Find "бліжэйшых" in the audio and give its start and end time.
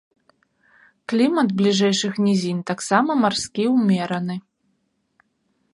1.59-2.13